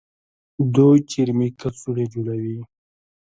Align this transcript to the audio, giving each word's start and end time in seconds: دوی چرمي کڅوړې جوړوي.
دوی 0.75 0.97
چرمي 1.11 1.47
کڅوړې 1.59 2.05
جوړوي. 2.13 2.59